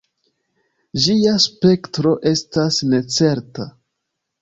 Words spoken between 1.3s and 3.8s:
spektro estas necerta.